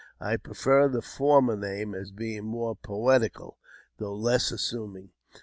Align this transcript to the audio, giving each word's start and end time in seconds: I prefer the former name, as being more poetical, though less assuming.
I 0.19 0.35
prefer 0.37 0.87
the 0.87 1.03
former 1.03 1.55
name, 1.55 1.93
as 1.93 2.09
being 2.09 2.43
more 2.45 2.75
poetical, 2.75 3.59
though 3.97 4.15
less 4.15 4.49
assuming. 4.51 5.11